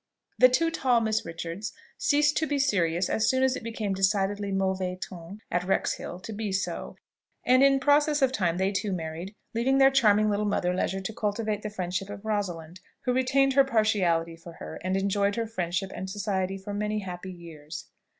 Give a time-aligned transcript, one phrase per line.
[0.39, 4.51] The two tall Misses Richards ceased to be serious as soon as it became decidedly
[4.51, 6.95] mauvais ton at Wrexhill to be so:
[7.45, 11.13] and in process of time they too married; leaving their charming little mother leisure to
[11.13, 15.91] cultivate the friendship of Rosalind, who retained her partiality for her, and enjoyed her friendship
[15.93, 17.85] and society for many happy years.